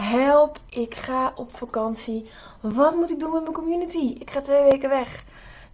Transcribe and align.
help, 0.00 0.58
ik 0.68 0.94
ga 0.94 1.32
op 1.36 1.56
vakantie. 1.56 2.30
Wat 2.60 2.94
moet 2.94 3.10
ik 3.10 3.20
doen 3.20 3.32
met 3.32 3.42
mijn 3.42 3.54
community? 3.54 4.16
Ik 4.18 4.30
ga 4.30 4.40
twee 4.40 4.62
weken 4.62 4.88
weg. 4.88 5.24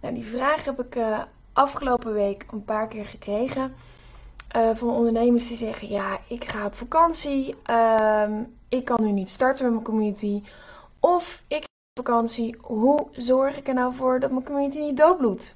Nou, 0.01 0.13
die 0.13 0.25
vraag 0.25 0.65
heb 0.65 0.79
ik 0.79 0.95
uh, 0.95 1.21
afgelopen 1.53 2.13
week 2.13 2.45
een 2.51 2.63
paar 2.63 2.87
keer 2.87 3.05
gekregen. 3.05 3.75
Uh, 4.55 4.69
van 4.73 4.89
ondernemers 4.89 5.47
die 5.47 5.57
zeggen: 5.57 5.89
Ja, 5.89 6.19
ik 6.27 6.43
ga 6.43 6.65
op 6.65 6.75
vakantie. 6.75 7.55
Uh, 7.69 8.29
ik 8.69 8.85
kan 8.85 9.03
nu 9.03 9.11
niet 9.11 9.29
starten 9.29 9.63
met 9.63 9.73
mijn 9.73 9.85
community. 9.85 10.43
Of 10.99 11.43
ik 11.47 11.57
ga 11.57 11.99
op 11.99 12.05
vakantie. 12.05 12.55
Hoe 12.61 13.07
zorg 13.11 13.57
ik 13.57 13.67
er 13.67 13.73
nou 13.73 13.93
voor 13.93 14.19
dat 14.19 14.31
mijn 14.31 14.43
community 14.43 14.79
niet 14.79 14.97
doodbloedt? 14.97 15.55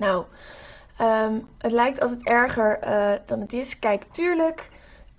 Nou, 0.00 0.24
ehm, 0.96 1.38
het 1.58 1.72
lijkt 1.72 2.00
altijd 2.00 2.26
erger 2.26 2.78
uh, 2.84 3.12
dan 3.26 3.40
het 3.40 3.52
is. 3.52 3.78
Kijk, 3.78 4.04
tuurlijk, 4.10 4.70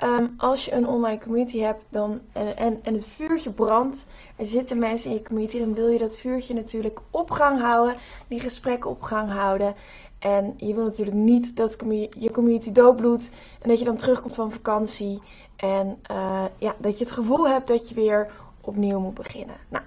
um, 0.03 0.33
als 0.37 0.65
je 0.65 0.73
een 0.73 0.87
online 0.87 1.19
community 1.19 1.59
hebt 1.59 1.83
dan, 1.89 2.21
uh, 2.37 2.61
en, 2.61 2.79
en 2.83 2.93
het 2.93 3.05
vuurtje 3.05 3.51
brandt, 3.51 4.05
er 4.35 4.45
zitten 4.45 4.79
mensen 4.79 5.09
in 5.09 5.15
je 5.15 5.23
community, 5.23 5.59
dan 5.59 5.73
wil 5.73 5.87
je 5.87 5.99
dat 5.99 6.17
vuurtje 6.17 6.53
natuurlijk 6.53 6.99
op 7.11 7.31
gang 7.31 7.59
houden, 7.61 7.95
die 8.27 8.39
gesprekken 8.39 8.89
op 8.89 9.01
gang 9.01 9.31
houden. 9.31 9.75
En 10.19 10.53
je 10.57 10.73
wil 10.73 10.83
natuurlijk 10.83 11.17
niet 11.17 11.55
dat 11.55 11.77
je 12.17 12.31
community 12.31 12.71
doodbloedt 12.71 13.31
en 13.61 13.69
dat 13.69 13.79
je 13.79 13.85
dan 13.85 13.97
terugkomt 13.97 14.35
van 14.35 14.51
vakantie 14.51 15.21
en 15.55 15.99
uh, 16.11 16.43
ja, 16.57 16.75
dat 16.77 16.97
je 16.97 17.03
het 17.03 17.13
gevoel 17.13 17.47
hebt 17.47 17.67
dat 17.67 17.89
je 17.89 17.95
weer 17.95 18.31
opnieuw 18.61 18.99
moet 18.99 19.13
beginnen. 19.13 19.55
Nou, 19.69 19.83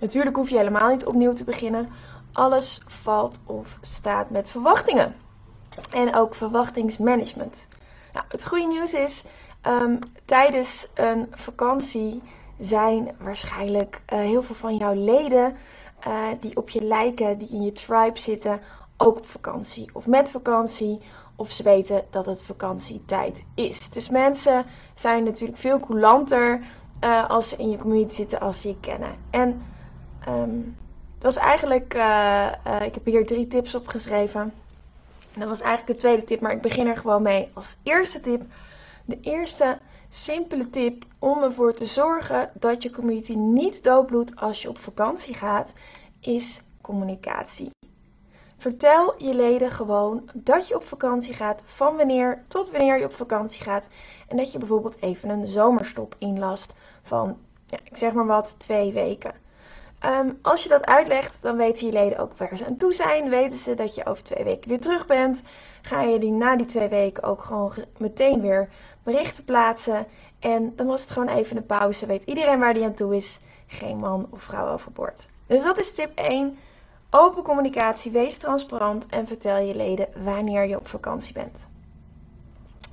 natuurlijk 0.00 0.36
hoef 0.36 0.48
je 0.48 0.56
helemaal 0.56 0.90
niet 0.90 1.06
opnieuw 1.06 1.32
te 1.32 1.44
beginnen. 1.44 1.88
Alles 2.32 2.80
valt 2.86 3.38
of 3.46 3.78
staat 3.80 4.30
met 4.30 4.48
verwachtingen. 4.48 5.14
En 5.90 6.14
ook 6.14 6.34
verwachtingsmanagement. 6.34 7.66
Nou, 8.12 8.24
het 8.28 8.46
goede 8.46 8.66
nieuws 8.66 8.94
is, 8.94 9.24
um, 9.66 9.98
tijdens 10.24 10.88
een 10.94 11.26
vakantie 11.30 12.22
zijn 12.58 13.16
waarschijnlijk 13.18 14.02
uh, 14.12 14.18
heel 14.18 14.42
veel 14.42 14.54
van 14.54 14.76
jouw 14.76 14.94
leden 14.94 15.56
uh, 16.06 16.26
die 16.40 16.56
op 16.56 16.70
je 16.70 16.82
lijken, 16.82 17.38
die 17.38 17.48
in 17.48 17.62
je 17.62 17.72
tribe 17.72 18.18
zitten, 18.18 18.60
ook 18.96 19.16
op 19.16 19.26
vakantie. 19.26 19.90
Of 19.92 20.06
met 20.06 20.30
vakantie, 20.30 21.02
of 21.36 21.50
ze 21.50 21.62
weten 21.62 22.04
dat 22.10 22.26
het 22.26 22.42
vakantietijd 22.42 23.44
is. 23.54 23.90
Dus 23.90 24.08
mensen 24.08 24.66
zijn 24.94 25.24
natuurlijk 25.24 25.58
veel 25.58 25.80
coulanter 25.80 26.64
uh, 27.04 27.30
als 27.30 27.48
ze 27.48 27.56
in 27.56 27.70
je 27.70 27.78
community 27.78 28.14
zitten, 28.14 28.40
als 28.40 28.60
ze 28.60 28.68
je 28.68 28.80
kennen. 28.80 29.16
En 29.30 29.62
um, 30.28 30.76
dat 31.22 31.34
was 31.34 31.44
eigenlijk, 31.44 31.94
uh, 31.94 32.52
uh, 32.66 32.82
ik 32.82 32.94
heb 32.94 33.04
hier 33.04 33.26
drie 33.26 33.46
tips 33.46 33.74
opgeschreven. 33.74 34.52
Dat 35.34 35.48
was 35.48 35.60
eigenlijk 35.60 35.92
de 35.92 36.06
tweede 36.06 36.24
tip, 36.24 36.40
maar 36.40 36.52
ik 36.52 36.60
begin 36.60 36.86
er 36.86 36.96
gewoon 36.96 37.22
mee 37.22 37.50
als 37.52 37.76
eerste 37.82 38.20
tip. 38.20 38.42
De 39.04 39.18
eerste 39.20 39.78
simpele 40.08 40.70
tip 40.70 41.04
om 41.18 41.42
ervoor 41.42 41.74
te 41.74 41.86
zorgen 41.86 42.50
dat 42.54 42.82
je 42.82 42.90
community 42.90 43.34
niet 43.34 43.84
doodbloedt 43.84 44.36
als 44.36 44.62
je 44.62 44.68
op 44.68 44.78
vakantie 44.78 45.34
gaat, 45.34 45.72
is 46.20 46.62
communicatie. 46.80 47.70
Vertel 48.56 49.14
je 49.18 49.34
leden 49.34 49.70
gewoon 49.70 50.30
dat 50.34 50.68
je 50.68 50.74
op 50.74 50.84
vakantie 50.84 51.34
gaat, 51.34 51.62
van 51.64 51.96
wanneer 51.96 52.44
tot 52.48 52.70
wanneer 52.70 52.98
je 52.98 53.04
op 53.04 53.14
vakantie 53.14 53.62
gaat. 53.62 53.84
En 54.28 54.36
dat 54.36 54.52
je 54.52 54.58
bijvoorbeeld 54.58 55.02
even 55.02 55.28
een 55.28 55.46
zomerstop 55.46 56.16
inlast 56.18 56.76
van, 57.02 57.38
ja, 57.66 57.78
ik 57.84 57.96
zeg 57.96 58.12
maar 58.12 58.26
wat, 58.26 58.54
twee 58.58 58.92
weken. 58.92 59.42
Um, 60.04 60.38
als 60.42 60.62
je 60.62 60.68
dat 60.68 60.86
uitlegt, 60.86 61.36
dan 61.40 61.56
weten 61.56 61.86
je 61.86 61.92
leden 61.92 62.18
ook 62.18 62.36
waar 62.36 62.56
ze 62.56 62.66
aan 62.66 62.76
toe 62.76 62.92
zijn. 62.92 63.28
Weten 63.28 63.56
ze 63.56 63.74
dat 63.74 63.94
je 63.94 64.06
over 64.06 64.22
twee 64.22 64.44
weken 64.44 64.68
weer 64.68 64.80
terug 64.80 65.06
bent. 65.06 65.42
Ga 65.82 66.02
je 66.02 66.18
die 66.18 66.30
na 66.30 66.56
die 66.56 66.66
twee 66.66 66.88
weken 66.88 67.22
ook 67.22 67.44
gewoon 67.44 67.72
meteen 67.98 68.40
weer 68.40 68.68
berichten 69.02 69.44
plaatsen. 69.44 70.06
En 70.38 70.72
dan 70.76 70.86
was 70.86 71.00
het 71.00 71.10
gewoon 71.10 71.28
even 71.28 71.56
een 71.56 71.66
pauze. 71.66 72.06
Weet 72.06 72.24
iedereen 72.24 72.58
waar 72.58 72.74
die 72.74 72.84
aan 72.84 72.94
toe 72.94 73.16
is. 73.16 73.40
Geen 73.66 73.96
man 73.96 74.26
of 74.30 74.42
vrouw 74.42 74.72
overboord. 74.72 75.26
Dus 75.46 75.62
dat 75.62 75.78
is 75.78 75.94
tip 75.94 76.18
1. 76.18 76.58
Open 77.10 77.42
communicatie, 77.42 78.10
wees 78.10 78.38
transparant 78.38 79.06
en 79.06 79.26
vertel 79.26 79.58
je 79.58 79.74
leden 79.74 80.08
wanneer 80.24 80.66
je 80.66 80.76
op 80.76 80.88
vakantie 80.88 81.32
bent. 81.32 81.66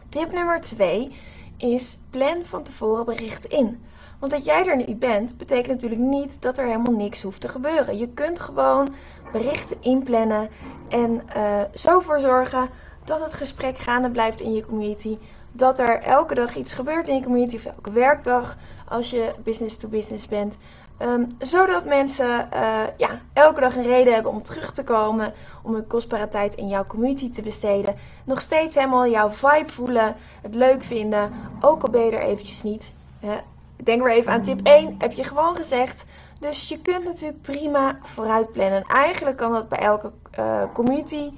Tip 0.10 0.32
nummer 0.32 0.62
2 0.62 1.12
is 1.58 2.00
plan 2.10 2.46
van 2.46 2.64
tevoren 2.64 3.06
berichten 3.06 3.50
in. 3.50 3.84
Want 4.20 4.32
dat 4.32 4.46
jij 4.46 4.68
er 4.68 4.76
niet 4.76 5.00
bent, 5.00 5.38
betekent 5.38 5.74
natuurlijk 5.74 6.02
niet 6.02 6.42
dat 6.42 6.58
er 6.58 6.66
helemaal 6.66 6.94
niks 6.94 7.22
hoeft 7.22 7.42
te 7.42 7.48
gebeuren. 7.48 7.98
Je 7.98 8.08
kunt 8.08 8.40
gewoon 8.40 8.94
berichten 9.32 9.78
inplannen 9.80 10.50
en 10.88 11.22
uh, 11.38 11.62
zo 11.74 12.00
voor 12.00 12.20
zorgen 12.20 12.70
dat 13.04 13.24
het 13.24 13.34
gesprek 13.34 13.78
gaande 13.78 14.10
blijft 14.10 14.42
in 14.42 14.54
je 14.54 14.66
community. 14.66 15.18
Dat 15.52 15.80
er 15.80 16.02
elke 16.02 16.36
dag 16.36 16.56
iets 16.56 16.74
gebeurt 16.74 17.08
in 17.08 17.16
je 17.16 17.24
community 17.24 17.56
of 17.56 17.66
elke 17.66 17.92
werkdag 17.92 18.58
als 18.88 19.10
je 19.10 19.34
business 19.44 19.78
to 19.78 19.88
business 19.88 20.28
bent. 20.28 20.58
Um, 21.02 21.36
zodat 21.38 21.86
mensen 21.86 22.50
uh, 22.54 22.80
ja, 22.98 23.22
elke 23.34 23.60
dag 23.60 23.76
een 23.76 23.84
reden 23.84 24.14
hebben 24.14 24.32
om 24.32 24.44
terug 24.44 24.72
te 24.72 24.84
komen, 24.84 25.34
om 25.64 25.74
hun 25.74 25.88
kostbare 25.88 26.28
tijd 26.28 26.56
in 26.56 26.68
jouw 26.68 26.86
community 26.86 27.32
te 27.32 27.42
besteden. 27.42 27.96
Nog 28.24 28.42
steeds 28.42 28.76
helemaal 28.76 29.08
jouw 29.08 29.30
vibe 29.30 29.72
voelen, 29.72 30.16
het 30.42 30.56
leuk 30.56 30.84
vinden, 30.84 31.32
ook 31.62 31.84
al 31.84 31.90
ben 31.90 32.06
je 32.06 32.12
er 32.12 32.22
eventjes 32.22 32.64
niet. 32.64 32.94
Hè. 33.20 33.38
Denk 33.84 34.04
weer 34.04 34.12
even 34.12 34.32
aan 34.32 34.42
tip 34.42 34.60
1, 34.64 34.96
heb 34.98 35.12
je 35.12 35.24
gewoon 35.24 35.56
gezegd. 35.56 36.06
Dus 36.40 36.68
je 36.68 36.82
kunt 36.82 37.04
natuurlijk 37.04 37.42
prima 37.42 37.98
vooruit 38.02 38.52
plannen. 38.52 38.84
Eigenlijk 38.84 39.38
kan 39.38 39.52
dat 39.52 39.70
bij 39.70 39.80
elke 39.80 40.12
uh, 40.40 40.64
community 40.74 41.32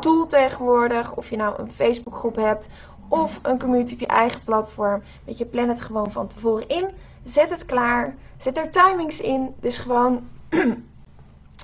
tool 0.00 0.26
tegenwoordig. 0.26 1.14
Of 1.14 1.30
je 1.30 1.36
nou 1.36 1.58
een 1.58 1.70
Facebook 1.70 2.16
groep 2.16 2.36
hebt 2.36 2.68
of 3.08 3.40
een 3.42 3.58
community 3.58 3.92
op 3.92 4.00
je 4.00 4.06
eigen 4.06 4.44
platform. 4.44 5.02
Weet 5.24 5.38
je, 5.38 5.46
plan 5.46 5.68
het 5.68 5.80
gewoon 5.80 6.12
van 6.12 6.26
tevoren 6.26 6.68
in. 6.68 6.88
Zet 7.24 7.50
het 7.50 7.64
klaar. 7.64 8.14
Zet 8.36 8.56
er 8.56 8.70
timings 8.70 9.20
in. 9.20 9.54
Dus 9.60 9.78
gewoon 9.78 10.28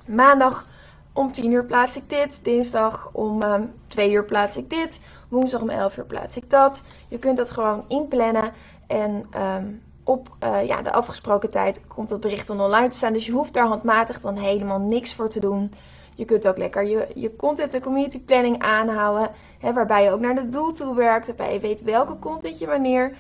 maandag 0.07 0.67
om 1.13 1.33
10 1.33 1.53
uur 1.53 1.65
plaats 1.65 1.97
ik 1.97 2.09
dit. 2.09 2.45
Dinsdag 2.45 3.11
om 3.13 3.43
um, 3.43 3.43
ehm, 3.43 3.63
2 3.87 4.13
uur 4.13 4.25
plaats 4.25 4.57
ik 4.57 4.71
dit. 4.71 5.01
Woensdag 5.29 5.61
om 5.61 5.71
11 5.71 5.97
uur 5.97 6.07
plaats 6.07 6.37
ik 6.37 6.51
dat. 6.51 6.83
Je 7.09 7.19
kunt 7.19 7.37
dat 7.37 7.51
gewoon 7.51 7.85
inplannen. 7.89 8.53
En 8.87 9.27
um, 9.37 9.83
op 10.05 10.29
uh, 10.45 10.67
ja, 10.67 10.83
de 10.83 10.93
afgesproken 10.93 11.51
tijd 11.51 11.87
komt 11.87 12.09
dat 12.09 12.21
bericht 12.21 12.47
dan 12.47 12.61
online 12.61 12.89
te 12.89 12.97
staan. 12.97 13.13
Dus 13.13 13.27
je 13.27 13.33
hoeft 13.33 13.53
daar 13.53 13.67
handmatig 13.67 14.21
dan 14.21 14.37
helemaal 14.37 14.81
niks 14.81 15.15
voor 15.15 15.29
te 15.29 15.41
doen. 15.41 15.73
Je 16.15 16.25
kunt 16.25 16.47
ook 16.47 16.59
lekker 16.59 16.87
je, 16.87 17.09
je 17.15 17.37
content 17.37 17.75
en 17.75 17.81
community 17.81 18.21
planning 18.21 18.63
aanhouden. 18.63 19.31
Hè, 19.59 19.73
waarbij 19.73 20.05
je 20.05 20.11
ook 20.11 20.21
naar 20.21 20.35
het 20.35 20.53
doel 20.53 20.73
toe 20.73 20.95
werkt. 20.95 21.27
Waarbij 21.27 21.53
je 21.53 21.61
weet 21.61 21.83
welke 21.83 22.19
content 22.19 22.59
je 22.59 22.67
wanneer 22.67 23.17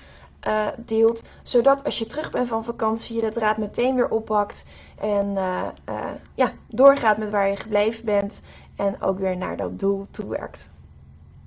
uh, 0.46 0.66
deelt. 0.76 1.24
Zodat 1.42 1.84
als 1.84 1.98
je 1.98 2.06
terug 2.06 2.30
bent 2.30 2.48
van 2.48 2.64
vakantie 2.64 3.16
je 3.16 3.22
dat 3.22 3.34
draad 3.34 3.56
meteen 3.56 3.94
weer 3.94 4.08
oppakt. 4.08 4.64
En 5.00 5.30
uh, 5.30 6.10
ja, 6.34 6.52
doorgaat 6.66 7.18
met 7.18 7.30
waar 7.30 7.48
je 7.48 7.56
gebleven 7.56 8.04
bent. 8.04 8.40
En 8.76 9.02
ook 9.02 9.18
weer 9.18 9.36
naar 9.36 9.56
dat 9.56 9.78
doel 9.78 10.06
toe 10.10 10.28
werkt. 10.28 10.70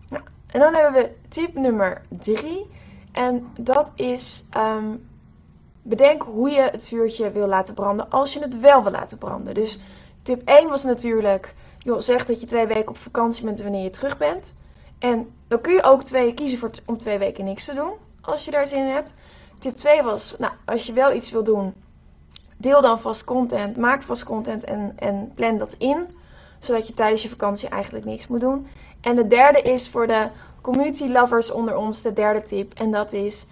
Nou, 0.07 0.24
en 0.51 0.60
dan 0.60 0.74
hebben 0.74 1.01
we 1.01 1.12
tip 1.30 1.54
nummer 1.54 2.01
3. 2.10 2.69
En 3.12 3.48
dat 3.60 3.92
is 3.95 4.48
um, 4.57 5.07
bedenk 5.88 6.22
hoe 6.24 6.50
je 6.50 6.62
het 6.72 6.88
vuurtje 6.88 7.31
wil 7.31 7.48
laten 7.48 7.74
branden 7.74 8.10
als 8.10 8.34
je 8.34 8.39
het 8.39 8.60
wel 8.60 8.84
wil 8.84 8.92
laten 8.92 9.18
branden. 9.18 9.54
Dus 9.54 9.80
tip 10.22 10.42
1 10.48 10.69
was 10.69 10.84
natuurlijk, 10.84 11.54
joh, 11.78 12.00
zeg 12.00 12.25
dat 12.25 12.39
je 12.39 12.45
twee 12.45 12.68
weken 12.68 12.89
op 12.89 12.98
vakantie 12.98 13.45
bent 13.45 13.62
wanneer 13.62 13.84
je 13.84 13.89
terug 13.89 14.18
bent. 14.18 14.54
En 15.00 15.30
dan 15.48 15.62
kun 15.62 15.74
je 15.74 15.84
ook 15.84 16.04
twee, 16.04 16.34
kiezen 16.34 16.57
voor, 16.57 16.72
om 16.86 16.98
twee 16.98 17.18
weken 17.18 17.45
niks 17.45 17.66
te 17.66 17.74
doen, 17.74 17.92
als 18.22 18.45
je 18.45 18.51
daar 18.51 18.68
zin 18.68 18.80
in 18.80 18.94
hebt. 18.94 19.13
Tip 19.60 19.75
2 19.75 20.01
was, 20.01 20.36
nou, 20.38 20.54
als 20.66 20.86
je 20.86 20.94
wel 20.94 21.13
iets 21.13 21.31
wil 21.31 21.44
doen, 21.44 21.74
deel 22.57 22.81
dan 22.81 23.00
vast 23.00 23.24
content, 23.24 23.78
maak 23.78 24.04
vast 24.04 24.24
content 24.24 24.63
en, 24.63 24.94
en 24.95 25.31
plan 25.36 25.57
dat 25.57 25.75
in. 25.78 26.07
Zodat 26.60 26.88
je 26.88 26.94
tijdens 26.94 27.22
je 27.22 27.30
vakantie 27.30 27.69
eigenlijk 27.69 28.06
niks 28.06 28.28
moet 28.28 28.39
doen. 28.39 28.68
En 29.01 29.16
de 29.16 29.28
derde 29.28 29.62
is 29.62 29.89
voor 29.89 30.07
de 30.07 30.30
community 30.62 31.07
lovers 31.07 31.51
onder 31.51 31.75
ons, 31.75 32.01
de 32.01 32.13
derde 32.13 32.44
tip. 32.44 32.74
En 32.74 32.92
dat 32.92 33.13
is, 33.13 33.45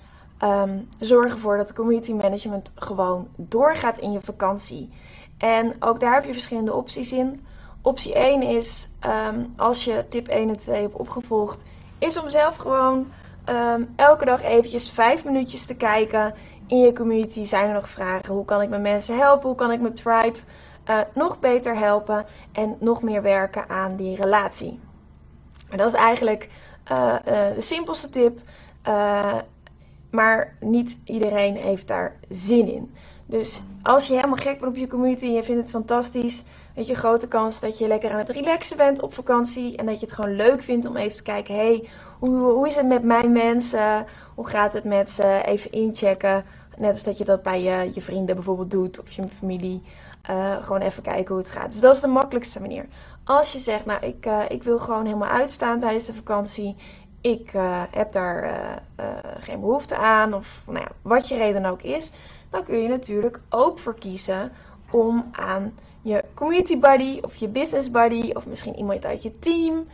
um, 0.43 0.89
zorg 0.99 1.33
ervoor 1.33 1.57
dat 1.57 1.67
de 1.67 1.73
community 1.73 2.13
management 2.13 2.71
gewoon 2.75 3.27
doorgaat 3.35 3.97
in 3.97 4.11
je 4.11 4.21
vakantie. 4.21 4.89
En 5.37 5.75
ook 5.79 5.99
daar 5.99 6.13
heb 6.13 6.25
je 6.25 6.33
verschillende 6.33 6.73
opties 6.73 7.11
in. 7.11 7.45
Optie 7.81 8.13
1 8.13 8.41
is, 8.41 8.89
um, 9.29 9.53
als 9.55 9.83
je 9.83 10.05
tip 10.09 10.27
1 10.27 10.49
en 10.49 10.59
2 10.59 10.81
hebt 10.81 10.95
opgevolgd, 10.95 11.59
is 11.97 12.19
om 12.19 12.29
zelf 12.29 12.55
gewoon 12.55 13.11
um, 13.49 13.93
elke 13.95 14.25
dag 14.25 14.41
eventjes 14.41 14.89
5 14.89 15.25
minuutjes 15.25 15.65
te 15.65 15.75
kijken 15.75 16.33
in 16.67 16.77
je 16.77 16.93
community. 16.93 17.45
Zijn 17.45 17.67
er 17.67 17.73
nog 17.73 17.89
vragen? 17.89 18.33
Hoe 18.33 18.45
kan 18.45 18.61
ik 18.61 18.69
mijn 18.69 18.81
mensen 18.81 19.17
helpen? 19.17 19.47
Hoe 19.47 19.57
kan 19.57 19.71
ik 19.71 19.81
mijn 19.81 19.93
tribe 19.93 20.37
uh, 20.89 20.99
nog 21.13 21.39
beter 21.39 21.77
helpen? 21.77 22.25
En 22.51 22.75
nog 22.79 23.01
meer 23.01 23.21
werken 23.21 23.69
aan 23.69 23.95
die 23.95 24.15
relatie. 24.15 24.79
En 25.69 25.77
dat 25.77 25.87
is 25.87 25.93
eigenlijk 25.93 26.49
uh, 26.91 26.97
uh, 26.97 27.55
de 27.55 27.61
simpelste 27.61 28.09
tip. 28.09 28.39
Maar 30.15 30.57
niet 30.59 30.97
iedereen 31.03 31.55
heeft 31.55 31.87
daar 31.87 32.15
zin 32.29 32.67
in. 32.67 32.93
Dus 33.25 33.61
als 33.81 34.07
je 34.07 34.13
helemaal 34.13 34.35
gek 34.35 34.59
bent 34.59 34.71
op 34.71 34.77
je 34.77 34.87
community 34.87 35.25
en 35.25 35.33
je 35.33 35.43
vindt 35.43 35.61
het 35.61 35.69
fantastisch, 35.69 36.43
weet 36.75 36.87
je, 36.87 36.95
grote 36.95 37.27
kans 37.27 37.59
dat 37.59 37.77
je 37.77 37.87
lekker 37.87 38.11
aan 38.11 38.17
het 38.17 38.29
relaxen 38.29 38.77
bent 38.77 39.01
op 39.01 39.13
vakantie 39.13 39.77
en 39.77 39.85
dat 39.85 39.99
je 39.99 40.05
het 40.05 40.15
gewoon 40.15 40.35
leuk 40.35 40.63
vindt 40.63 40.85
om 40.85 40.95
even 40.95 41.17
te 41.17 41.23
kijken, 41.23 41.55
hey, 41.55 41.89
hoe, 42.19 42.37
hoe 42.37 42.67
is 42.67 42.75
het 42.75 42.87
met 42.87 43.03
mijn 43.03 43.31
mensen? 43.31 44.05
Hoe 44.35 44.47
gaat 44.47 44.73
het 44.73 44.83
met 44.83 45.11
ze? 45.11 45.41
Even 45.45 45.71
inchecken. 45.71 46.45
Net 46.77 46.89
als 46.89 47.03
dat 47.03 47.17
je 47.17 47.23
dat 47.23 47.43
bij 47.43 47.61
je, 47.61 47.91
je 47.93 48.01
vrienden 48.01 48.35
bijvoorbeeld 48.35 48.71
doet 48.71 48.99
of 48.99 49.11
je 49.11 49.27
familie. 49.37 49.81
Uh, 50.29 50.63
gewoon 50.63 50.81
even 50.81 51.03
kijken 51.03 51.27
hoe 51.27 51.37
het 51.37 51.49
gaat. 51.49 51.71
Dus 51.71 51.81
dat 51.81 51.95
is 51.95 52.01
de 52.01 52.07
makkelijkste 52.07 52.61
manier. 52.61 52.85
Als 53.23 53.51
je 53.51 53.59
zegt, 53.59 53.85
nou, 53.85 54.05
ik, 54.05 54.25
uh, 54.25 54.41
ik 54.47 54.63
wil 54.63 54.79
gewoon 54.79 55.05
helemaal 55.05 55.29
uitstaan 55.29 55.79
tijdens 55.79 56.05
de 56.05 56.13
vakantie. 56.13 56.75
Ik 57.25 57.53
uh, 57.53 57.81
heb 57.91 58.11
daar 58.11 58.81
geen 59.39 59.59
behoefte 59.59 59.95
aan. 59.95 60.33
Of 60.33 60.63
nou 60.65 60.79
ja, 60.79 60.91
wat 61.01 61.27
je 61.27 61.37
reden 61.37 61.65
ook 61.65 61.81
is 61.81 62.11
dan 62.55 62.63
kun 62.63 62.77
je 62.77 62.87
natuurlijk 62.87 63.39
ook 63.49 63.79
voor 63.79 63.95
kiezen 63.95 64.51
om 64.91 65.29
aan 65.31 65.73
je 66.01 66.23
community 66.33 66.79
buddy 66.79 67.19
of 67.21 67.35
je 67.35 67.47
business 67.47 67.91
buddy 67.91 68.31
of 68.33 68.45
misschien 68.45 68.75
iemand 68.75 69.05
uit 69.05 69.23
je 69.23 69.39
team 69.39 69.87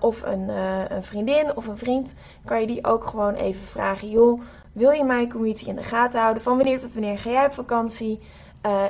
of 0.00 0.22
een, 0.22 0.48
een, 0.48 1.02
vriendin 1.04 1.56
of 1.56 1.66
een 1.66 1.78
vriend, 1.78 2.14
kan 2.44 2.60
je 2.60 2.66
die 2.66 2.84
ook 2.84 3.04
gewoon 3.04 3.34
even 3.34 3.62
vragen. 3.62 4.10
Joh, 4.10 4.40
wil 4.72 4.90
je 4.90 5.04
mijn 5.04 5.30
community 5.30 5.68
in 5.68 5.76
de 5.76 5.82
gaten 5.82 6.20
houden? 6.20 6.42
Van 6.42 6.56
wanneer 6.56 6.80
tot 6.80 6.92
wanneer 6.92 7.18
ga 7.18 7.30
jij 7.30 7.46
op 7.46 7.52
vakantie? 7.52 8.20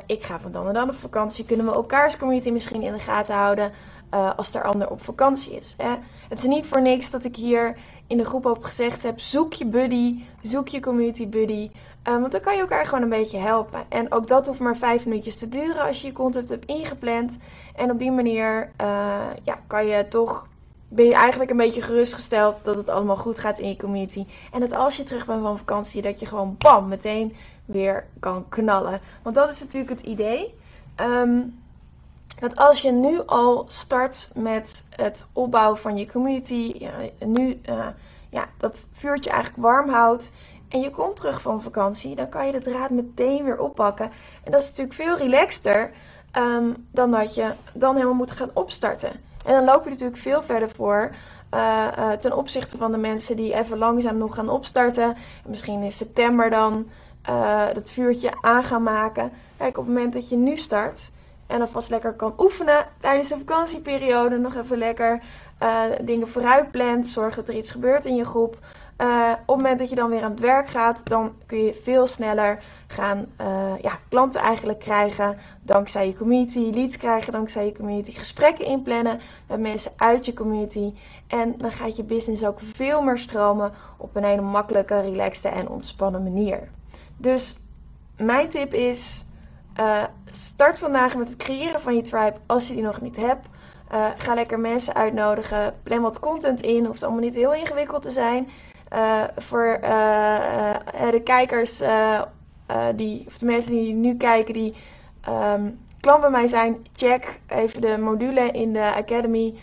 Ik 0.06 0.22
ga 0.22 0.40
van 0.40 0.52
dan 0.52 0.66
en 0.66 0.74
dan 0.74 0.88
op 0.88 0.98
vakantie. 0.98 1.44
Kunnen 1.44 1.66
we 1.66 1.72
elkaars 1.72 2.16
community 2.16 2.50
misschien 2.50 2.82
in 2.82 2.92
de 2.92 2.98
gaten 2.98 3.34
houden 3.34 3.72
als 4.10 4.54
er 4.54 4.62
ander 4.62 4.90
op 4.90 5.04
vakantie 5.04 5.56
is? 5.56 5.74
Hè? 5.76 5.94
Het 6.28 6.38
is 6.38 6.44
niet 6.44 6.66
voor 6.66 6.82
niks 6.82 7.10
dat 7.10 7.24
ik 7.24 7.36
hier 7.36 7.76
in 8.06 8.16
de 8.16 8.24
groep 8.24 8.46
ook 8.46 8.64
gezegd 8.64 9.02
heb: 9.02 9.20
zoek 9.20 9.52
je 9.52 9.66
buddy, 9.66 10.22
zoek 10.42 10.68
je 10.68 10.80
community 10.80 11.28
buddy. 11.28 11.70
Um, 12.08 12.20
want 12.20 12.32
dan 12.32 12.40
kan 12.40 12.54
je 12.54 12.60
elkaar 12.60 12.84
gewoon 12.84 13.02
een 13.02 13.08
beetje 13.08 13.38
helpen. 13.38 13.84
En 13.88 14.12
ook 14.12 14.26
dat 14.26 14.46
hoeft 14.46 14.60
maar 14.60 14.76
vijf 14.76 15.06
minuutjes 15.06 15.36
te 15.36 15.48
duren 15.48 15.82
als 15.82 16.00
je 16.00 16.06
je 16.06 16.12
content 16.12 16.48
hebt 16.48 16.64
ingepland. 16.64 17.38
En 17.74 17.90
op 17.90 17.98
die 17.98 18.10
manier 18.10 18.70
uh, 18.80 18.86
ja, 19.42 19.60
kan 19.66 19.86
je 19.86 20.08
toch, 20.08 20.46
ben 20.88 21.04
je 21.04 21.14
eigenlijk 21.14 21.50
een 21.50 21.56
beetje 21.56 21.82
gerustgesteld 21.82 22.60
dat 22.64 22.76
het 22.76 22.88
allemaal 22.88 23.16
goed 23.16 23.38
gaat 23.38 23.58
in 23.58 23.68
je 23.68 23.76
community. 23.76 24.26
En 24.52 24.60
dat 24.60 24.72
als 24.72 24.96
je 24.96 25.02
terug 25.02 25.26
bent 25.26 25.42
van 25.42 25.58
vakantie, 25.58 26.02
dat 26.02 26.20
je 26.20 26.26
gewoon 26.26 26.54
bam, 26.58 26.88
meteen 26.88 27.36
weer 27.64 28.06
kan 28.20 28.48
knallen. 28.48 29.00
Want 29.22 29.34
dat 29.34 29.50
is 29.50 29.60
natuurlijk 29.60 29.90
het 29.90 30.06
idee. 30.06 30.54
Um, 31.00 31.58
dat 32.40 32.56
als 32.56 32.82
je 32.82 32.92
nu 32.92 33.20
al 33.26 33.64
start 33.66 34.30
met 34.34 34.84
het 34.90 35.26
opbouwen 35.32 35.78
van 35.78 35.96
je 35.96 36.06
community, 36.06 36.74
ja, 36.78 36.92
nu 37.18 37.60
uh, 37.68 37.86
ja, 38.30 38.46
dat 38.58 38.78
vuurtje 38.92 39.30
eigenlijk 39.30 39.62
warm 39.62 39.88
houdt 39.88 40.30
en 40.68 40.80
je 40.80 40.90
komt 40.90 41.16
terug 41.16 41.42
van 41.42 41.62
vakantie, 41.62 42.16
dan 42.16 42.28
kan 42.28 42.46
je 42.46 42.52
de 42.52 42.62
draad 42.62 42.90
meteen 42.90 43.44
weer 43.44 43.58
oppakken. 43.58 44.10
En 44.44 44.52
dat 44.52 44.62
is 44.62 44.68
natuurlijk 44.68 44.96
veel 44.96 45.16
relaxter 45.16 45.92
um, 46.38 46.86
dan 46.90 47.10
dat 47.10 47.34
je 47.34 47.52
dan 47.72 47.94
helemaal 47.94 48.14
moet 48.14 48.30
gaan 48.30 48.50
opstarten. 48.52 49.10
En 49.44 49.52
dan 49.52 49.64
loop 49.64 49.84
je 49.84 49.90
natuurlijk 49.90 50.18
veel 50.18 50.42
verder 50.42 50.70
voor 50.70 51.14
uh, 51.54 51.86
uh, 51.98 52.10
ten 52.12 52.36
opzichte 52.36 52.76
van 52.76 52.90
de 52.90 52.98
mensen 52.98 53.36
die 53.36 53.54
even 53.54 53.78
langzaam 53.78 54.16
nog 54.16 54.34
gaan 54.34 54.48
opstarten. 54.48 55.08
En 55.44 55.50
misschien 55.50 55.82
in 55.82 55.92
september 55.92 56.50
dan 56.50 56.88
uh, 57.28 57.64
dat 57.74 57.90
vuurtje 57.90 58.32
aan 58.40 58.64
gaan 58.64 58.82
maken. 58.82 59.32
Kijk, 59.56 59.78
op 59.78 59.84
het 59.84 59.94
moment 59.94 60.12
dat 60.12 60.28
je 60.28 60.36
nu 60.36 60.56
start 60.56 61.10
en 61.46 61.60
alvast 61.60 61.90
lekker 61.90 62.12
kan 62.12 62.34
oefenen 62.38 62.86
tijdens 63.00 63.28
de 63.28 63.36
vakantieperiode, 63.36 64.36
nog 64.38 64.56
even 64.56 64.78
lekker 64.78 65.22
dingen 66.00 66.28
vooruit 66.28 66.70
plant, 66.70 67.08
zorg 67.08 67.34
dat 67.34 67.48
er 67.48 67.54
iets 67.54 67.70
gebeurt 67.70 68.04
in 68.04 68.16
je 68.16 68.24
groep. 68.24 68.58
Uh, 69.00 69.30
op 69.30 69.36
het 69.46 69.56
moment 69.56 69.78
dat 69.78 69.88
je 69.88 69.94
dan 69.94 70.10
weer 70.10 70.22
aan 70.22 70.30
het 70.30 70.40
werk 70.40 70.68
gaat, 70.68 71.00
dan 71.04 71.32
kun 71.46 71.58
je 71.58 71.74
veel 71.74 72.06
sneller 72.06 72.62
gaan 72.86 73.26
uh, 73.40 73.72
ja, 73.82 73.98
klanten 74.08 74.40
eigenlijk 74.40 74.78
krijgen 74.78 75.38
dankzij 75.62 76.06
je 76.06 76.16
community, 76.16 76.70
leads 76.74 76.96
krijgen 76.96 77.32
dankzij 77.32 77.64
je 77.64 77.72
community, 77.72 78.12
gesprekken 78.12 78.64
inplannen 78.64 79.20
met 79.46 79.60
mensen 79.60 79.92
uit 79.96 80.24
je 80.24 80.34
community. 80.34 80.92
En 81.26 81.54
dan 81.58 81.72
gaat 81.72 81.96
je 81.96 82.02
business 82.02 82.44
ook 82.44 82.60
veel 82.60 83.02
meer 83.02 83.18
stromen 83.18 83.72
op 83.96 84.16
een 84.16 84.24
hele 84.24 84.42
makkelijke, 84.42 85.00
relaxte 85.00 85.48
en 85.48 85.68
ontspannen 85.68 86.22
manier. 86.22 86.68
Dus 87.16 87.58
mijn 88.16 88.48
tip 88.48 88.74
is: 88.74 89.24
uh, 89.80 90.04
start 90.30 90.78
vandaag 90.78 91.16
met 91.16 91.28
het 91.28 91.36
creëren 91.36 91.80
van 91.80 91.96
je 91.96 92.02
tribe 92.02 92.36
als 92.46 92.68
je 92.68 92.74
die 92.74 92.82
nog 92.82 93.00
niet 93.00 93.16
hebt. 93.16 93.46
Uh, 93.92 94.06
ga 94.16 94.34
lekker 94.34 94.60
mensen 94.60 94.94
uitnodigen. 94.94 95.74
Plan 95.82 96.00
wat 96.00 96.20
content 96.20 96.60
in. 96.60 96.84
Hoeft 96.84 97.02
allemaal 97.02 97.20
niet 97.20 97.34
heel 97.34 97.54
ingewikkeld 97.54 98.02
te 98.02 98.10
zijn. 98.10 98.48
Uh, 98.92 99.22
voor 99.36 99.78
de 101.10 101.20
kijkers, 101.24 101.82
die, 102.94 103.24
of 103.26 103.38
de 103.38 103.46
mensen 103.46 103.72
die 103.72 103.94
nu 103.94 104.16
kijken, 104.16 104.54
die 104.54 104.74
um, 105.28 105.78
klant 106.00 106.20
bij 106.20 106.30
mij 106.30 106.46
zijn, 106.46 106.86
check 106.92 107.40
even 107.46 107.80
de 107.80 107.98
module 107.98 108.50
in 108.50 108.72
de 108.72 108.94
Academy. 108.94 109.54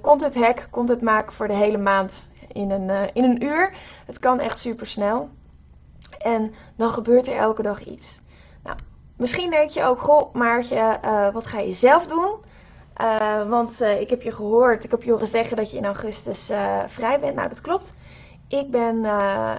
content 0.00 0.34
hack, 0.34 0.66
content 0.70 1.00
maken 1.00 1.32
voor 1.32 1.48
de 1.48 1.54
hele 1.54 1.78
maand 1.78 2.28
in 2.52 2.70
een, 2.70 3.14
in 3.14 3.24
een 3.24 3.44
uur. 3.44 3.74
Het 4.06 4.18
kan 4.18 4.40
echt 4.40 4.58
super 4.58 4.86
snel. 4.86 5.28
En 6.18 6.54
dan 6.76 6.90
gebeurt 6.90 7.26
er 7.26 7.36
elke 7.36 7.62
dag 7.62 7.84
iets. 7.84 8.21
Misschien 9.22 9.50
denk 9.50 9.70
je 9.70 9.84
ook, 9.84 10.00
goh, 10.00 10.34
Maartje, 10.34 10.98
wat 11.32 11.46
ga 11.46 11.58
je 11.58 11.72
zelf 11.72 12.06
doen? 12.06 12.34
Uh, 13.00 13.48
want 13.48 13.82
uh, 13.82 14.00
ik 14.00 14.10
heb 14.10 14.22
je 14.22 14.32
gehoord, 14.32 14.84
ik 14.84 14.90
heb 14.90 15.02
je 15.02 15.10
horen 15.10 15.28
zeggen 15.28 15.56
dat 15.56 15.70
je 15.70 15.76
in 15.76 15.84
augustus 15.84 16.50
vrij 16.86 17.20
bent. 17.20 17.34
Nou, 17.34 17.48
dat 17.48 17.60
klopt. 17.60 17.96
Ik 18.48 18.70
ben 18.70 19.02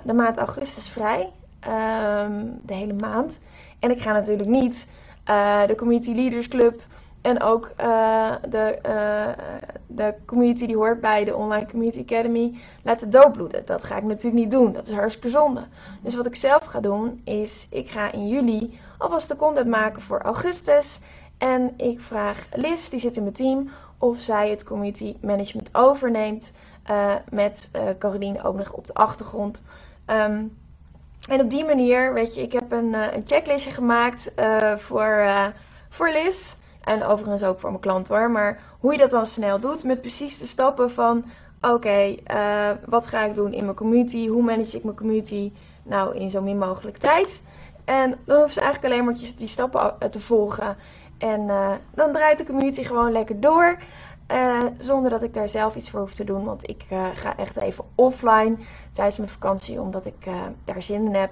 de 0.04 0.13
maand 0.13 0.38
augustus 0.38 0.89
vrij. 0.89 1.31
Um, 1.68 2.60
de 2.62 2.74
hele 2.74 2.93
maand. 2.93 3.39
En 3.79 3.91
ik 3.91 4.01
ga 4.01 4.12
natuurlijk 4.12 4.50
niet 4.50 4.88
de 5.67 5.74
Community 5.77 6.13
Leaders 6.13 6.48
Club 6.48 6.82
en 7.22 7.41
ook 7.41 7.72
de, 8.50 8.79
de 9.88 10.13
community 10.25 10.65
die 10.65 10.75
hoort 10.75 11.01
bij 11.01 11.24
de 11.24 11.36
Online 11.36 11.65
Community 11.65 12.00
Academy 12.00 12.60
laten 12.82 13.10
doodbloeden. 13.10 13.65
Dat 13.65 13.84
ga 13.84 13.98
ik 13.98 14.03
natuurlijk 14.03 14.43
niet 14.43 14.51
doen. 14.51 14.74
Dat 14.74 14.88
is 14.88 14.93
hartstikke 14.93 15.29
zonde. 15.29 15.63
Dus 16.01 16.15
wat 16.15 16.25
ik 16.25 16.36
zelf 16.36 16.65
ga 16.65 16.79
doen 16.79 17.22
is, 17.24 17.67
ik 17.72 17.89
ga 17.89 18.12
in 18.12 18.27
juli 18.27 18.79
alvast 19.03 19.27
de 19.27 19.36
content 19.36 19.67
maken 19.67 20.01
voor 20.01 20.22
augustus. 20.22 21.00
En 21.38 21.74
ik 21.77 22.01
vraag 22.01 22.48
Liz, 22.53 22.89
die 22.89 23.00
zit 23.00 23.17
in 23.17 23.24
mijn 23.24 23.36
team, 23.36 23.69
of 23.98 24.19
zij 24.19 24.50
het 24.50 24.63
community 24.63 25.15
management 25.22 25.69
overneemt. 25.72 26.51
Uh, 26.89 27.13
met 27.29 27.69
uh, 27.75 28.45
ook 28.45 28.55
nog 28.55 28.72
op 28.72 28.88
de 28.88 28.93
achtergrond. 28.93 29.63
Um, 30.07 30.57
en 31.29 31.41
op 31.41 31.50
die 31.50 31.65
manier, 31.65 32.13
weet 32.13 32.36
je, 32.36 32.41
ik 32.41 32.53
heb 32.53 32.72
een, 32.72 32.93
uh, 32.93 33.13
een 33.13 33.24
checklistje 33.25 33.72
gemaakt 33.72 34.31
voor, 34.75 35.27
voor 35.89 36.10
Liz. 36.10 36.55
En 36.83 37.03
overigens 37.03 37.43
ook 37.43 37.60
voor 37.60 37.69
mijn 37.69 37.81
klant 37.81 38.07
hoor. 38.07 38.31
Maar 38.31 38.60
hoe 38.79 38.91
je 38.91 38.98
dat 38.98 39.12
dan 39.12 39.25
snel 39.25 39.60
doet 39.60 39.83
met 39.83 40.01
precies 40.01 40.38
de 40.38 40.48
stappen 40.48 40.91
van... 40.91 41.25
Oké, 41.62 42.15
wat 42.86 43.07
ga 43.07 43.24
ik 43.24 43.36
doen 43.36 43.53
in 43.53 43.63
mijn 43.63 43.75
community? 43.75 44.27
Hoe 44.27 44.43
manage 44.43 44.77
ik 44.77 44.83
mijn 44.83 44.95
community 44.95 45.51
nou 45.83 46.15
in 46.15 46.29
zo 46.29 46.41
min 46.41 46.57
mogelijk 46.57 46.98
tijd? 46.98 47.41
En 47.86 48.16
dan 48.25 48.40
hoeft 48.42 48.54
ze 48.54 48.62
eigenlijk 48.62 48.94
alleen 48.94 49.06
maar 49.06 49.16
die 49.38 49.48
stappen 49.48 50.12
te 50.12 50.20
volgen. 50.20 50.78
En 51.18 51.42
uh, 51.42 51.72
dan 51.94 52.13
draait 52.13 52.38
de 52.38 52.46
community 52.46 52.84
gewoon 52.84 53.12
lekker 53.12 53.40
door. 53.40 53.78
Uh, 54.32 54.63
zonder 54.78 55.10
dat 55.10 55.24
ik 55.24 55.34
daar 55.34 55.50
zelf 55.50 55.75
iets 55.75 55.90
voor 55.90 56.00
hoef 56.00 56.13
te 56.13 56.24
doen. 56.24 56.44
Want 56.44 56.70
ik 56.70 56.84
ga 57.13 57.38
echt 57.38 57.58
even 57.58 57.86
offline 57.96 58.56
tijdens 58.92 59.18
mijn 59.18 59.30
vakantie. 59.30 59.82
Omdat 59.82 60.06
ik 60.06 60.28
daar 60.63 60.82
zin 60.82 61.06
in 61.06 61.16
heb. 61.16 61.32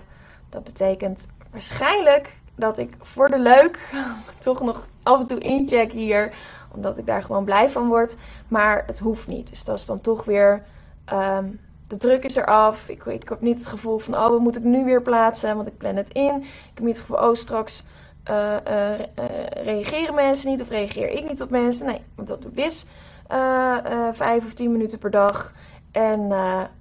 Dat 0.49 0.63
betekent 0.63 1.27
waarschijnlijk 1.51 2.33
dat 2.55 2.77
ik 2.77 2.93
voor 2.99 3.27
de 3.29 3.39
leuk 3.39 3.79
toch 4.39 4.61
nog 4.61 4.87
af 5.03 5.19
en 5.19 5.27
toe 5.27 5.39
incheck 5.39 5.91
hier. 5.91 6.33
Omdat 6.71 6.97
ik 6.97 7.05
daar 7.05 7.23
gewoon 7.23 7.45
blij 7.45 7.69
van 7.69 7.87
word. 7.87 8.15
Maar 8.47 8.83
het 8.85 8.99
hoeft 8.99 9.27
niet. 9.27 9.49
Dus 9.49 9.63
dat 9.63 9.77
is 9.77 9.85
dan 9.85 10.01
toch 10.01 10.23
weer. 10.23 10.63
Um, 11.13 11.59
de 11.91 11.97
druk 11.97 12.23
is 12.25 12.35
eraf. 12.35 12.89
Ik, 12.89 13.05
ik 13.05 13.29
heb 13.29 13.41
niet 13.41 13.57
het 13.57 13.67
gevoel 13.67 13.97
van, 13.97 14.13
oh, 14.15 14.27
wat 14.27 14.39
moet 14.39 14.57
ik 14.57 14.63
nu 14.63 14.85
weer 14.85 15.01
plaatsen? 15.01 15.55
Want 15.55 15.67
ik 15.67 15.77
plan 15.77 15.95
het 15.95 16.09
in. 16.13 16.35
Ik 16.43 16.71
heb 16.73 16.83
niet 16.83 16.95
het 16.97 17.05
gevoel, 17.05 17.29
oh, 17.29 17.35
straks 17.35 17.83
uh, 18.29 18.55
uh, 18.67 18.99
reageren 19.63 20.15
mensen 20.15 20.49
niet 20.49 20.61
of 20.61 20.69
reageer 20.69 21.09
ik 21.09 21.29
niet 21.29 21.41
op 21.41 21.49
mensen. 21.49 21.85
Nee, 21.85 22.01
want 22.15 22.27
dat 22.27 22.41
doe 22.41 22.51
ik 22.51 22.57
dus 22.57 22.85
vijf 24.11 24.45
of 24.45 24.53
tien 24.53 24.71
minuten 24.71 24.97
per 24.99 25.11
dag. 25.11 25.53
En 25.91 26.31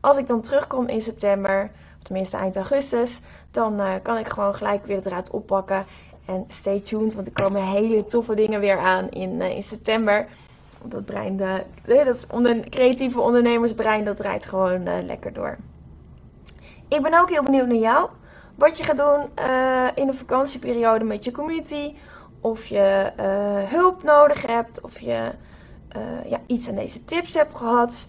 als 0.01 0.17
ik 0.17 0.27
dan 0.27 0.41
terugkom 0.43 0.89
in 0.89 1.03
september, 1.03 1.71
of 1.99 2.03
tenminste 2.03 2.37
eind 2.37 2.57
augustus, 2.57 3.21
dan 3.51 3.81
kan 4.03 4.19
ik 4.19 4.29
gewoon 4.29 4.55
gelijk 4.55 4.87
weer 4.87 4.97
het 4.97 5.05
draad 5.05 5.31
oppakken. 5.31 5.85
En 6.27 6.45
stay 6.49 6.81
tuned, 6.81 7.15
want 7.15 7.27
er 7.27 7.33
komen 7.33 7.63
hele 7.63 8.07
toffe 8.07 8.35
dingen 8.35 8.61
weer 8.61 8.79
aan 8.79 9.09
in, 9.09 9.43
in 9.43 9.63
september. 9.63 10.27
Want 10.81 10.93
dat 10.93 11.05
brein, 11.05 11.37
de, 11.37 11.65
dat 11.85 12.27
onder, 12.33 12.69
creatieve 12.69 13.21
ondernemersbrein, 13.21 14.05
dat 14.05 14.17
draait 14.17 14.45
gewoon 14.45 15.05
lekker 15.07 15.33
door. 15.33 15.59
Ik 16.89 17.03
ben 17.03 17.21
ook 17.21 17.31
heel 17.31 17.43
benieuwd 17.43 17.67
naar 17.67 17.77
jou. 17.77 18.09
Wat 18.55 18.77
je 18.77 18.85
gaat 18.85 18.97
doen 18.97 19.31
uh, 19.39 19.87
in 19.95 20.07
de 20.07 20.15
vakantieperiode 20.15 21.05
met 21.05 21.25
je 21.25 21.31
community. 21.31 21.95
Of 22.41 22.67
je 22.67 23.13
uh, 23.19 23.71
hulp 23.71 24.03
nodig 24.03 24.47
hebt. 24.47 24.81
Of 24.81 25.01
je 25.01 25.33
ja, 26.27 26.39
iets 26.47 26.69
aan 26.69 26.75
deze 26.75 27.05
tips 27.05 27.35
hebt 27.35 27.57
gehad. 27.57 28.07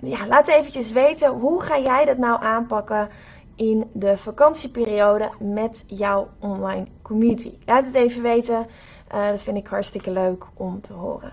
Ja, 0.00 0.26
laat 0.26 0.46
eventjes 0.46 0.92
weten. 0.92 1.30
Hoe 1.30 1.62
ga 1.62 1.78
jij 1.78 2.04
dat 2.04 2.16
nou 2.16 2.42
aanpakken 2.42 3.08
in 3.56 3.90
de 3.92 4.16
vakantieperiode 4.16 5.30
met 5.38 5.84
jouw 5.86 6.28
online 6.38 6.86
community? 7.02 7.52
Laat 7.64 7.86
het 7.86 7.94
even 7.94 8.22
weten. 8.22 8.66
dat 9.08 9.42
vind 9.42 9.56
ik 9.56 9.66
hartstikke 9.66 10.10
leuk 10.10 10.44
om 10.54 10.80
te 10.80 10.92
horen. 10.92 11.32